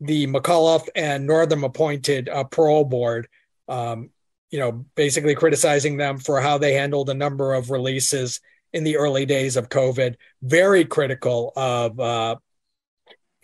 the 0.00 0.26
McAuliffe 0.26 0.88
and 0.94 1.26
Northam 1.26 1.64
appointed 1.64 2.28
uh, 2.28 2.44
parole 2.44 2.84
board. 2.84 3.28
Um, 3.66 4.10
you 4.50 4.58
know, 4.58 4.84
basically 4.94 5.34
criticizing 5.34 5.96
them 5.96 6.18
for 6.18 6.40
how 6.40 6.58
they 6.58 6.72
handled 6.72 7.10
a 7.10 7.14
number 7.14 7.54
of 7.54 7.70
releases 7.70 8.40
in 8.72 8.84
the 8.84 8.96
early 8.96 9.26
days 9.26 9.56
of 9.56 9.68
COVID. 9.68 10.16
Very 10.42 10.84
critical 10.84 11.52
of 11.56 11.98
uh, 12.00 12.36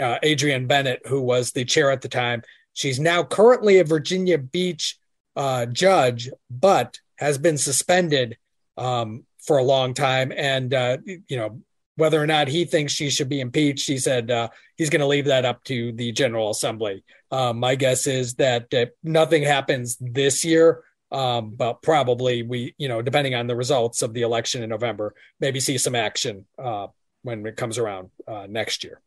uh, 0.00 0.18
Adrianne 0.22 0.68
Bennett, 0.68 1.06
who 1.06 1.20
was 1.20 1.52
the 1.52 1.64
chair 1.64 1.90
at 1.90 2.00
the 2.00 2.08
time. 2.08 2.42
She's 2.72 2.98
now 2.98 3.22
currently 3.22 3.78
a 3.78 3.84
Virginia 3.84 4.38
Beach 4.38 4.98
uh, 5.36 5.66
judge, 5.66 6.30
but 6.50 6.98
has 7.16 7.38
been 7.38 7.58
suspended 7.58 8.36
um, 8.76 9.24
for 9.38 9.58
a 9.58 9.62
long 9.62 9.94
time. 9.94 10.32
And, 10.34 10.72
uh, 10.74 10.98
you 11.04 11.36
know, 11.36 11.60
whether 11.96 12.20
or 12.20 12.26
not 12.26 12.48
he 12.48 12.64
thinks 12.64 12.92
she 12.92 13.08
should 13.08 13.28
be 13.28 13.40
impeached, 13.40 13.86
he 13.86 13.98
said 13.98 14.30
uh, 14.30 14.48
he's 14.76 14.90
going 14.90 15.00
to 15.00 15.06
leave 15.06 15.26
that 15.26 15.44
up 15.44 15.62
to 15.64 15.92
the 15.92 16.10
General 16.10 16.50
Assembly. 16.50 17.04
Um, 17.30 17.60
my 17.60 17.76
guess 17.76 18.08
is 18.08 18.34
that 18.34 18.66
nothing 19.04 19.44
happens 19.44 19.96
this 20.00 20.44
year 20.44 20.82
um, 21.14 21.50
but 21.50 21.80
probably 21.80 22.42
we, 22.42 22.74
you 22.76 22.88
know, 22.88 23.00
depending 23.00 23.36
on 23.36 23.46
the 23.46 23.54
results 23.54 24.02
of 24.02 24.12
the 24.12 24.22
election 24.22 24.64
in 24.64 24.70
November, 24.70 25.14
maybe 25.38 25.60
see 25.60 25.78
some 25.78 25.94
action 25.94 26.44
uh, 26.58 26.88
when 27.22 27.46
it 27.46 27.56
comes 27.56 27.78
around 27.78 28.10
uh, 28.26 28.46
next 28.48 28.82
year. 28.82 29.00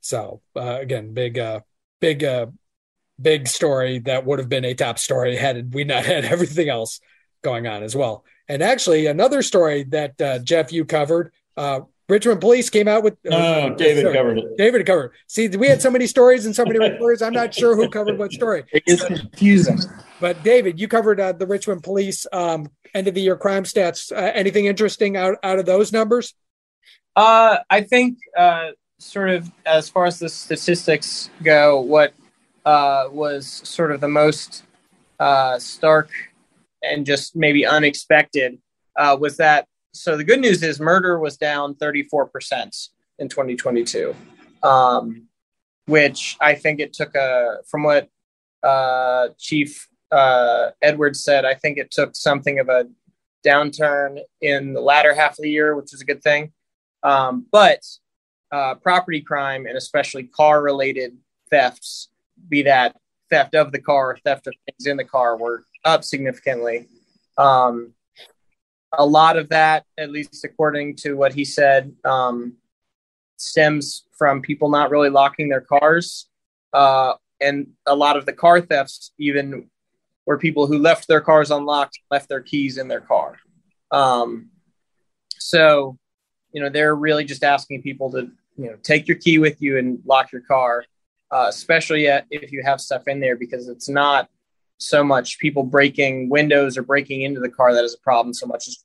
So 0.00 0.40
uh, 0.56 0.78
again, 0.80 1.14
big, 1.14 1.38
uh, 1.38 1.60
big, 2.00 2.24
uh, 2.24 2.46
big 3.22 3.46
story 3.46 4.00
that 4.00 4.26
would 4.26 4.40
have 4.40 4.48
been 4.48 4.64
a 4.64 4.74
top 4.74 4.98
story 4.98 5.36
had 5.36 5.72
we 5.72 5.84
not 5.84 6.04
had 6.14 6.24
everything 6.24 6.68
else 6.68 7.00
going 7.42 7.68
on 7.68 7.84
as 7.84 7.94
well. 7.94 8.24
And 8.48 8.60
actually, 8.60 9.06
another 9.06 9.40
story 9.40 9.84
that 9.84 10.20
uh, 10.20 10.40
Jeff 10.40 10.72
you 10.72 10.84
covered. 10.84 11.32
Richmond 12.08 12.40
Police 12.40 12.68
came 12.68 12.86
out 12.86 13.02
with. 13.02 13.16
No, 13.24 13.68
no 13.68 13.74
David 13.74 14.02
sorry, 14.02 14.14
covered 14.14 14.38
it. 14.38 14.56
David 14.58 14.86
covered. 14.86 15.12
See, 15.26 15.48
we 15.48 15.68
had 15.68 15.80
so 15.80 15.90
many 15.90 16.06
stories 16.06 16.44
and 16.44 16.54
so 16.54 16.64
many 16.64 16.78
reporters. 16.78 17.22
I'm 17.22 17.32
not 17.32 17.54
sure 17.54 17.74
who 17.74 17.88
covered 17.88 18.18
what 18.18 18.32
story. 18.32 18.64
It 18.72 18.82
is 18.86 19.02
confusing. 19.02 19.78
But 20.20 20.42
David, 20.42 20.78
you 20.78 20.86
covered 20.86 21.18
uh, 21.18 21.32
the 21.32 21.46
Richmond 21.46 21.82
Police 21.82 22.26
um, 22.32 22.68
end 22.94 23.08
of 23.08 23.14
the 23.14 23.22
year 23.22 23.36
crime 23.36 23.64
stats. 23.64 24.12
Uh, 24.12 24.32
anything 24.34 24.66
interesting 24.66 25.16
out 25.16 25.36
out 25.42 25.58
of 25.58 25.66
those 25.66 25.92
numbers? 25.92 26.34
Uh, 27.16 27.58
I 27.70 27.80
think, 27.82 28.18
uh, 28.36 28.70
sort 28.98 29.30
of 29.30 29.50
as 29.64 29.88
far 29.88 30.06
as 30.06 30.18
the 30.18 30.28
statistics 30.28 31.30
go, 31.42 31.80
what 31.80 32.12
uh, 32.64 33.08
was 33.10 33.62
sort 33.64 33.92
of 33.92 34.00
the 34.00 34.08
most 34.08 34.64
uh, 35.20 35.58
stark 35.58 36.10
and 36.82 37.06
just 37.06 37.34
maybe 37.36 37.64
unexpected 37.64 38.58
uh, 38.96 39.16
was 39.18 39.38
that. 39.38 39.66
So 39.94 40.16
the 40.16 40.24
good 40.24 40.40
news 40.40 40.64
is 40.64 40.80
murder 40.80 41.20
was 41.20 41.36
down 41.36 41.76
34 41.76 42.26
percent 42.26 42.88
in 43.20 43.28
2022, 43.28 44.14
um, 44.64 45.28
which 45.86 46.36
I 46.40 46.56
think 46.56 46.80
it 46.80 46.92
took 46.92 47.14
a 47.14 47.58
from 47.68 47.84
what 47.84 48.08
uh, 48.64 49.28
Chief 49.38 49.88
uh, 50.10 50.70
Edwards 50.82 51.22
said. 51.22 51.44
I 51.44 51.54
think 51.54 51.78
it 51.78 51.92
took 51.92 52.16
something 52.16 52.58
of 52.58 52.68
a 52.68 52.88
downturn 53.46 54.18
in 54.40 54.72
the 54.72 54.80
latter 54.80 55.14
half 55.14 55.32
of 55.32 55.42
the 55.42 55.50
year, 55.50 55.76
which 55.76 55.94
is 55.94 56.00
a 56.00 56.04
good 56.04 56.22
thing. 56.24 56.52
Um, 57.04 57.46
but 57.52 57.80
uh, 58.50 58.74
property 58.74 59.20
crime 59.20 59.66
and 59.66 59.76
especially 59.76 60.24
car 60.24 60.60
related 60.60 61.16
thefts, 61.50 62.08
be 62.48 62.62
that 62.62 62.96
theft 63.30 63.54
of 63.54 63.70
the 63.70 63.80
car, 63.80 64.10
or 64.10 64.16
theft 64.24 64.48
of 64.48 64.54
things 64.66 64.86
in 64.86 64.96
the 64.96 65.04
car, 65.04 65.36
were 65.36 65.62
up 65.84 66.02
significantly. 66.02 66.88
Um, 67.38 67.92
a 68.98 69.06
lot 69.06 69.36
of 69.36 69.48
that, 69.50 69.84
at 69.98 70.10
least 70.10 70.44
according 70.44 70.96
to 70.96 71.14
what 71.14 71.34
he 71.34 71.44
said, 71.44 71.92
um, 72.04 72.54
stems 73.36 74.04
from 74.16 74.40
people 74.40 74.70
not 74.70 74.90
really 74.90 75.10
locking 75.10 75.48
their 75.48 75.60
cars. 75.60 76.28
Uh, 76.72 77.14
and 77.40 77.68
a 77.86 77.94
lot 77.94 78.16
of 78.16 78.26
the 78.26 78.32
car 78.32 78.60
thefts, 78.60 79.12
even 79.18 79.68
were 80.26 80.38
people 80.38 80.66
who 80.66 80.78
left 80.78 81.08
their 81.08 81.20
cars 81.20 81.50
unlocked, 81.50 81.98
left 82.10 82.28
their 82.28 82.40
keys 82.40 82.78
in 82.78 82.88
their 82.88 83.00
car. 83.00 83.36
Um, 83.90 84.50
so, 85.38 85.98
you 86.52 86.62
know, 86.62 86.70
they're 86.70 86.94
really 86.94 87.24
just 87.24 87.44
asking 87.44 87.82
people 87.82 88.10
to, 88.12 88.30
you 88.56 88.66
know, 88.66 88.76
take 88.82 89.06
your 89.08 89.18
key 89.18 89.38
with 89.38 89.60
you 89.60 89.78
and 89.78 89.98
lock 90.04 90.32
your 90.32 90.40
car, 90.40 90.84
uh, 91.30 91.46
especially 91.48 92.06
if 92.06 92.52
you 92.52 92.62
have 92.64 92.80
stuff 92.80 93.06
in 93.08 93.20
there, 93.20 93.36
because 93.36 93.68
it's 93.68 93.88
not 93.88 94.28
so 94.78 95.04
much 95.04 95.38
people 95.38 95.62
breaking 95.62 96.28
windows 96.28 96.76
or 96.76 96.82
breaking 96.82 97.22
into 97.22 97.40
the 97.40 97.48
car 97.48 97.74
that 97.74 97.84
is 97.84 97.94
a 97.94 97.98
problem 97.98 98.32
so 98.32 98.46
much 98.46 98.68
as 98.68 98.83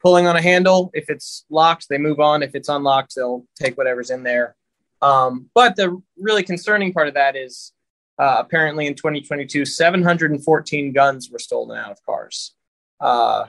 pulling 0.00 0.26
on 0.26 0.36
a 0.36 0.42
handle. 0.42 0.90
If 0.94 1.10
it's 1.10 1.44
locked, 1.50 1.88
they 1.88 1.98
move 1.98 2.20
on. 2.20 2.42
If 2.42 2.54
it's 2.54 2.68
unlocked, 2.68 3.14
they'll 3.14 3.46
take 3.60 3.76
whatever's 3.76 4.10
in 4.10 4.22
there. 4.22 4.56
Um, 5.02 5.50
but 5.54 5.76
the 5.76 6.00
really 6.18 6.42
concerning 6.42 6.92
part 6.92 7.08
of 7.08 7.14
that 7.14 7.36
is 7.36 7.72
uh, 8.18 8.36
apparently 8.38 8.86
in 8.86 8.94
2022, 8.94 9.64
714 9.64 10.92
guns 10.92 11.30
were 11.30 11.38
stolen 11.38 11.78
out 11.78 11.90
of 11.90 12.04
cars, 12.04 12.54
uh, 13.00 13.46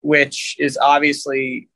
which 0.00 0.56
is 0.58 0.76
obviously 0.76 1.68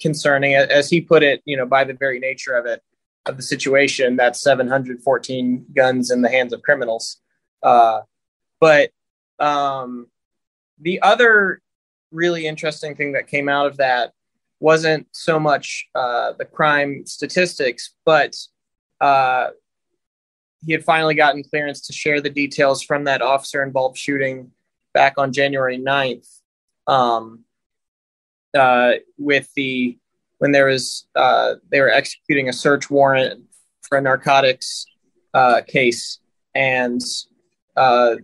concerning. 0.00 0.54
As 0.54 0.88
he 0.88 1.00
put 1.00 1.22
it, 1.22 1.42
you 1.44 1.56
know, 1.56 1.66
by 1.66 1.84
the 1.84 1.94
very 1.94 2.20
nature 2.20 2.56
of 2.56 2.66
it, 2.66 2.82
of 3.26 3.36
the 3.36 3.42
situation, 3.42 4.14
that's 4.14 4.40
714 4.40 5.66
guns 5.74 6.12
in 6.12 6.22
the 6.22 6.28
hands 6.28 6.52
of 6.52 6.62
criminals. 6.62 7.16
Uh, 7.60 8.02
but 8.60 8.90
um, 9.40 10.06
the 10.80 11.02
other 11.02 11.60
really 12.12 12.46
interesting 12.46 12.94
thing 12.94 13.12
that 13.12 13.26
came 13.26 13.48
out 13.48 13.66
of 13.66 13.76
that 13.78 14.12
wasn't 14.60 15.06
so 15.12 15.38
much 15.38 15.88
uh, 15.94 16.32
the 16.38 16.44
crime 16.44 17.04
statistics, 17.04 17.94
but 18.04 18.34
uh, 19.00 19.48
he 20.64 20.72
had 20.72 20.84
finally 20.84 21.14
gotten 21.14 21.42
clearance 21.42 21.80
to 21.82 21.92
share 21.92 22.20
the 22.20 22.30
details 22.30 22.82
from 22.82 23.04
that 23.04 23.22
officer 23.22 23.62
involved 23.62 23.98
shooting 23.98 24.50
back 24.94 25.14
on 25.18 25.32
January 25.32 25.78
9th 25.78 26.40
um, 26.86 27.44
uh, 28.56 28.92
with 29.18 29.52
the 29.54 29.98
when 30.38 30.52
there 30.52 30.66
was 30.66 31.06
uh, 31.14 31.54
they 31.70 31.80
were 31.80 31.90
executing 31.90 32.48
a 32.48 32.52
search 32.52 32.90
warrant 32.90 33.42
for 33.82 33.98
a 33.98 34.00
narcotics 34.00 34.86
uh, 35.34 35.60
case 35.66 36.18
and 36.54 37.00
uh, 37.76 38.16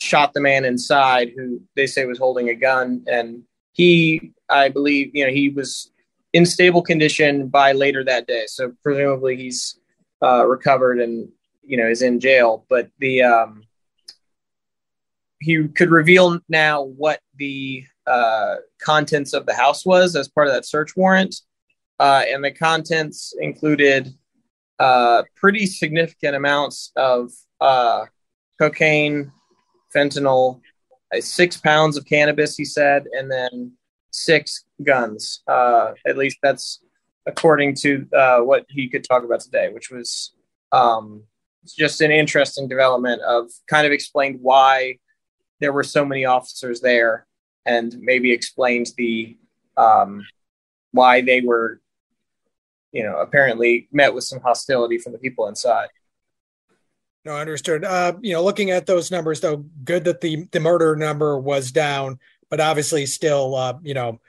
shot 0.00 0.32
the 0.32 0.40
man 0.40 0.64
inside 0.64 1.30
who 1.36 1.60
they 1.76 1.86
say 1.86 2.04
was 2.06 2.18
holding 2.18 2.48
a 2.48 2.54
gun. 2.54 3.04
And 3.06 3.42
he 3.72 4.32
i 4.48 4.68
believe 4.68 5.10
you 5.14 5.24
know 5.24 5.30
he 5.30 5.48
was 5.48 5.92
in 6.32 6.44
stable 6.44 6.82
condition 6.82 7.48
by 7.48 7.72
later 7.72 8.04
that 8.04 8.26
day. 8.26 8.44
So 8.46 8.72
presumably 8.82 9.36
he's 9.36 9.78
uh, 10.22 10.46
recovered 10.46 11.00
and 11.00 11.28
you 11.62 11.76
know 11.76 11.88
is 11.88 12.02
in 12.02 12.20
jail. 12.20 12.64
But 12.68 12.90
the 12.98 13.22
um, 13.22 13.64
he 15.40 15.68
could 15.68 15.90
reveal 15.90 16.38
now 16.48 16.82
what 16.82 17.20
the 17.36 17.84
uh, 18.06 18.56
contents 18.80 19.32
of 19.32 19.46
the 19.46 19.54
house 19.54 19.84
was 19.86 20.14
as 20.14 20.28
part 20.28 20.48
of 20.48 20.54
that 20.54 20.66
search 20.66 20.96
warrant. 20.96 21.36
Uh, 21.98 22.22
and 22.28 22.42
the 22.42 22.50
contents 22.50 23.34
included 23.40 24.14
uh, 24.78 25.22
pretty 25.36 25.66
significant 25.66 26.34
amounts 26.34 26.92
of 26.96 27.30
uh, 27.60 28.06
cocaine 28.58 29.32
fentanyl, 29.94 30.60
uh, 31.14 31.20
six 31.20 31.56
pounds 31.56 31.96
of 31.96 32.04
cannabis, 32.04 32.56
he 32.56 32.64
said, 32.64 33.04
and 33.12 33.30
then 33.30 33.72
six 34.10 34.64
guns. 34.82 35.42
Uh, 35.46 35.92
at 36.06 36.16
least 36.16 36.38
that's 36.42 36.80
according 37.26 37.74
to 37.74 38.06
uh, 38.16 38.40
what 38.40 38.66
he 38.68 38.88
could 38.88 39.04
talk 39.04 39.24
about 39.24 39.40
today, 39.40 39.70
which 39.72 39.90
was 39.90 40.32
um, 40.72 41.22
just 41.76 42.00
an 42.00 42.10
interesting 42.10 42.68
development 42.68 43.20
of 43.22 43.50
kind 43.68 43.86
of 43.86 43.92
explained 43.92 44.38
why 44.40 44.98
there 45.60 45.72
were 45.72 45.84
so 45.84 46.04
many 46.04 46.24
officers 46.24 46.80
there 46.80 47.26
and 47.66 47.96
maybe 48.00 48.32
explained 48.32 48.90
the 48.96 49.36
um, 49.76 50.22
why 50.92 51.20
they 51.20 51.40
were 51.40 51.80
you 52.92 53.02
know 53.04 53.18
apparently 53.18 53.88
met 53.92 54.12
with 54.14 54.24
some 54.24 54.40
hostility 54.40 54.98
from 54.98 55.12
the 55.12 55.18
people 55.18 55.46
inside 55.46 55.88
no, 57.24 57.36
understood. 57.36 57.84
Uh, 57.84 58.14
you 58.20 58.32
know, 58.32 58.42
looking 58.42 58.70
at 58.70 58.86
those 58.86 59.10
numbers, 59.10 59.40
though, 59.40 59.64
good 59.84 60.04
that 60.04 60.20
the 60.20 60.46
the 60.52 60.60
murder 60.60 60.96
number 60.96 61.38
was 61.38 61.70
down, 61.72 62.18
but 62.48 62.60
obviously 62.60 63.04
still, 63.06 63.54
uh, 63.54 63.74
you 63.82 63.94
know, 63.94 64.20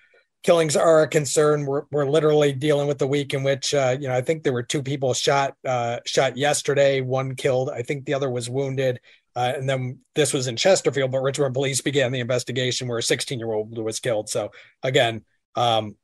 killings 0.44 0.76
are 0.76 1.04
a 1.04 1.08
concern. 1.08 1.66
We're 1.66 1.84
we're 1.92 2.10
literally 2.10 2.52
dealing 2.52 2.88
with 2.88 2.98
the 2.98 3.08
week 3.08 3.34
in 3.34 3.44
which, 3.44 3.74
uh, 3.74 3.98
you 4.00 4.08
know, 4.08 4.16
I 4.16 4.22
think 4.22 4.44
there 4.44 4.54
were 4.54 4.64
two 4.64 4.84
people 4.84 5.14
shot 5.14 5.56
uh, 5.66 6.00
shot 6.06 6.36
yesterday. 6.36 7.02
One 7.02 7.36
killed. 7.36 7.70
I 7.70 7.82
think 7.82 8.06
the 8.06 8.14
other 8.14 8.30
was 8.30 8.50
wounded. 8.50 9.00
Uh, 9.34 9.54
and 9.56 9.70
then 9.70 10.00
this 10.14 10.34
was 10.34 10.48
in 10.48 10.58
Chesterfield, 10.58 11.12
but 11.12 11.22
Richmond 11.22 11.54
police 11.54 11.80
began 11.80 12.12
the 12.12 12.20
investigation 12.20 12.90
where 12.90 12.98
a 12.98 13.04
16 13.04 13.40
year 13.40 13.54
old 13.54 13.78
was 13.78 14.02
killed. 14.02 14.28
So 14.28 14.52
again, 14.84 15.24
um, 15.56 15.96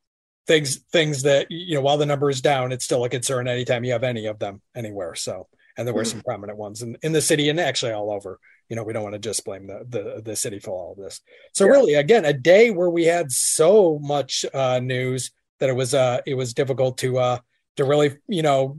things 0.47 0.78
things 0.93 1.23
that 1.23 1.47
you 1.50 1.76
know, 1.76 1.82
while 1.82 1.97
the 1.97 2.06
number 2.06 2.30
is 2.30 2.41
down, 2.41 2.71
it's 2.71 2.86
still 2.86 3.04
a 3.04 3.10
concern 3.10 3.50
anytime 3.50 3.84
you 3.84 3.91
have 3.91 4.04
any 4.04 4.28
of 4.28 4.39
them 4.39 4.62
anywhere. 4.73 5.15
So 5.15 5.47
and 5.78 5.88
there 5.88 5.94
were 5.94 6.02
mm-hmm. 6.02 6.18
some 6.18 6.22
prominent 6.22 6.58
ones 6.58 6.82
in, 6.82 6.98
in 7.04 7.12
the 7.12 7.22
city 7.22 7.50
and 7.50 7.60
actually 7.60 7.92
all 7.92 8.12
over. 8.12 8.40
You 8.70 8.76
know, 8.76 8.84
we 8.84 8.94
don't 8.94 9.04
want 9.04 9.13
to 9.13 9.20
just 9.20 9.46
blame 9.46 9.68
the 9.68 9.86
the, 9.88 10.22
the 10.24 10.36
city 10.36 10.60
for 10.60 10.72
all 10.72 10.92
of 10.94 10.98
this. 10.98 11.22
So 11.54 11.66
yeah. 11.66 11.72
really, 11.72 11.94
again, 11.94 12.26
a 12.26 12.34
day 12.34 12.72
where 12.72 12.90
we 12.90 13.06
had 13.06 13.32
so 13.32 14.00
much 14.00 14.46
uh, 14.54 14.80
news 14.80 15.32
that 15.60 15.70
it 15.70 15.76
was 15.76 15.94
uh 15.94 16.22
it 16.26 16.36
was 16.36 16.54
difficult 16.54 16.98
to 17.00 17.18
uh 17.18 17.40
to 17.78 17.86
really 17.86 18.18
you 18.28 18.42
know 18.42 18.78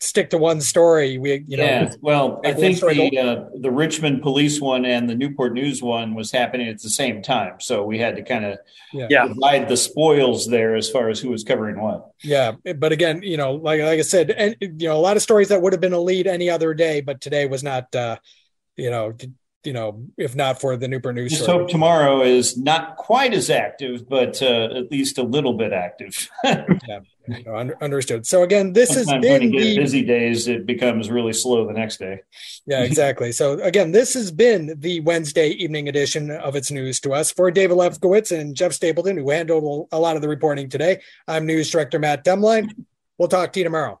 stick 0.00 0.30
to 0.30 0.38
one 0.38 0.60
story. 0.60 1.18
We, 1.18 1.44
you 1.46 1.56
know, 1.56 1.64
yeah. 1.64 1.92
Well, 2.00 2.40
I 2.44 2.52
think 2.52 2.80
the 2.80 3.18
uh, 3.18 3.44
the 3.60 3.70
Richmond 3.70 4.22
police 4.22 4.60
one 4.60 4.84
and 4.84 5.08
the 5.08 5.14
Newport 5.14 5.52
News 5.52 5.82
one 5.82 6.14
was 6.14 6.30
happening 6.30 6.68
at 6.68 6.80
the 6.80 6.90
same 6.90 7.22
time, 7.22 7.60
so 7.60 7.84
we 7.84 7.98
had 7.98 8.16
to 8.16 8.22
kind 8.22 8.44
of 8.44 8.58
yeah. 8.92 9.26
divide 9.28 9.68
the 9.68 9.76
spoils 9.76 10.46
there 10.46 10.76
as 10.76 10.88
far 10.90 11.08
as 11.08 11.20
who 11.20 11.30
was 11.30 11.44
covering 11.44 11.80
what. 11.80 12.10
Yeah, 12.22 12.52
but 12.76 12.92
again, 12.92 13.22
you 13.22 13.36
know, 13.36 13.52
like 13.54 13.80
like 13.80 13.98
I 13.98 14.02
said, 14.02 14.30
and 14.30 14.56
you 14.60 14.88
know, 14.88 14.96
a 14.96 15.00
lot 15.00 15.16
of 15.16 15.22
stories 15.22 15.48
that 15.48 15.62
would 15.62 15.72
have 15.72 15.80
been 15.80 15.92
a 15.92 16.00
lead 16.00 16.26
any 16.26 16.50
other 16.50 16.74
day, 16.74 17.00
but 17.00 17.20
today 17.20 17.46
was 17.46 17.62
not. 17.62 17.94
uh 17.94 18.16
you 18.78 18.90
know, 18.90 19.12
you 19.68 19.74
know, 19.74 20.02
if 20.16 20.34
not 20.34 20.58
for 20.58 20.78
the 20.78 20.88
Newport 20.88 21.14
News. 21.14 21.30
Just 21.30 21.42
story. 21.42 21.58
hope 21.58 21.68
tomorrow 21.68 22.22
is 22.22 22.56
not 22.56 22.96
quite 22.96 23.34
as 23.34 23.50
active, 23.50 24.08
but 24.08 24.40
uh, 24.40 24.70
at 24.74 24.90
least 24.90 25.18
a 25.18 25.22
little 25.22 25.52
bit 25.52 25.74
active. 25.74 26.30
yeah, 26.44 27.00
understood. 27.82 28.26
So 28.26 28.44
again, 28.44 28.72
this 28.72 28.94
has 28.94 29.06
been 29.06 29.50
the 29.50 29.76
busy 29.76 30.02
days. 30.02 30.48
It 30.48 30.64
becomes 30.64 31.10
really 31.10 31.34
slow 31.34 31.66
the 31.66 31.74
next 31.74 31.98
day. 31.98 32.20
Yeah, 32.64 32.80
exactly. 32.84 33.30
so 33.30 33.60
again, 33.60 33.92
this 33.92 34.14
has 34.14 34.30
been 34.32 34.74
the 34.78 35.00
Wednesday 35.00 35.50
evening 35.50 35.90
edition 35.90 36.30
of 36.30 36.56
It's 36.56 36.70
News 36.70 36.98
to 37.00 37.12
Us 37.12 37.30
for 37.30 37.50
David 37.50 37.76
Lefkowitz 37.76 38.32
and 38.32 38.56
Jeff 38.56 38.72
Stapleton, 38.72 39.18
who 39.18 39.28
handled 39.28 39.88
a 39.92 39.98
lot 39.98 40.16
of 40.16 40.22
the 40.22 40.28
reporting 40.28 40.70
today. 40.70 41.02
I'm 41.26 41.44
News 41.44 41.68
Director 41.68 41.98
Matt 41.98 42.24
Demlein. 42.24 42.70
We'll 43.18 43.28
talk 43.28 43.52
to 43.52 43.60
you 43.60 43.64
tomorrow. 43.64 44.00